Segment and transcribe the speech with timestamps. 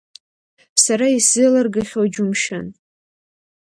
[0.83, 2.67] Сара исзеилыргахьоу џьумшьан…